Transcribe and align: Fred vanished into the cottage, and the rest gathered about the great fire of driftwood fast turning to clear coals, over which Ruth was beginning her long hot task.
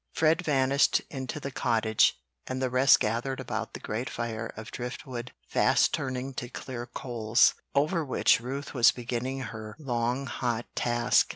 Fred 0.13 0.41
vanished 0.43 1.03
into 1.11 1.39
the 1.39 1.51
cottage, 1.51 2.17
and 2.47 2.59
the 2.59 2.71
rest 2.71 2.99
gathered 2.99 3.39
about 3.39 3.75
the 3.75 3.79
great 3.79 4.09
fire 4.09 4.51
of 4.57 4.71
driftwood 4.71 5.31
fast 5.47 5.93
turning 5.93 6.33
to 6.33 6.49
clear 6.49 6.87
coals, 6.87 7.53
over 7.75 8.03
which 8.03 8.39
Ruth 8.39 8.73
was 8.73 8.89
beginning 8.91 9.41
her 9.41 9.75
long 9.77 10.25
hot 10.25 10.65
task. 10.73 11.29